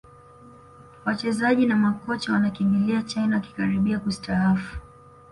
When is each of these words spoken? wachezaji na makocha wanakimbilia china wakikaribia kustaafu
wachezaji 1.05 1.65
na 1.65 1.75
makocha 1.75 2.33
wanakimbilia 2.33 3.01
china 3.03 3.35
wakikaribia 3.35 3.99
kustaafu 3.99 4.77